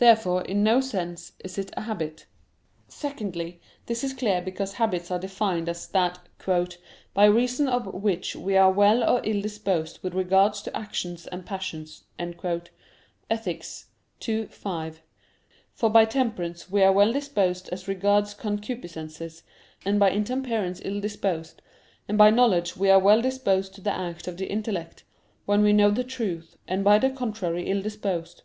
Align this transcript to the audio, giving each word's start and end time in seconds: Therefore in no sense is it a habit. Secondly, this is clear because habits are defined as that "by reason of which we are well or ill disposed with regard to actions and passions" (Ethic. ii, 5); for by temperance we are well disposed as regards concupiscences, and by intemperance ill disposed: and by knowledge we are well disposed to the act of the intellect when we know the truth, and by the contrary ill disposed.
Therefore 0.00 0.42
in 0.42 0.64
no 0.64 0.80
sense 0.80 1.30
is 1.44 1.56
it 1.56 1.70
a 1.76 1.82
habit. 1.82 2.26
Secondly, 2.88 3.60
this 3.86 4.02
is 4.02 4.12
clear 4.12 4.42
because 4.42 4.72
habits 4.72 5.12
are 5.12 5.18
defined 5.20 5.68
as 5.68 5.86
that 5.86 6.18
"by 7.14 7.24
reason 7.26 7.68
of 7.68 7.86
which 7.94 8.34
we 8.34 8.56
are 8.56 8.72
well 8.72 9.04
or 9.04 9.20
ill 9.22 9.40
disposed 9.40 10.00
with 10.02 10.12
regard 10.12 10.54
to 10.54 10.76
actions 10.76 11.28
and 11.28 11.46
passions" 11.46 12.02
(Ethic. 12.18 13.64
ii, 14.26 14.46
5); 14.46 15.02
for 15.72 15.88
by 15.88 16.04
temperance 16.04 16.68
we 16.68 16.82
are 16.82 16.90
well 16.90 17.12
disposed 17.12 17.68
as 17.70 17.86
regards 17.86 18.34
concupiscences, 18.34 19.44
and 19.84 20.00
by 20.00 20.10
intemperance 20.10 20.80
ill 20.84 20.98
disposed: 21.00 21.62
and 22.08 22.18
by 22.18 22.28
knowledge 22.28 22.76
we 22.76 22.90
are 22.90 22.98
well 22.98 23.22
disposed 23.22 23.72
to 23.76 23.80
the 23.80 23.94
act 23.94 24.26
of 24.26 24.36
the 24.36 24.46
intellect 24.50 25.04
when 25.46 25.62
we 25.62 25.72
know 25.72 25.92
the 25.92 26.02
truth, 26.02 26.56
and 26.66 26.82
by 26.82 26.98
the 26.98 27.08
contrary 27.10 27.70
ill 27.70 27.80
disposed. 27.80 28.42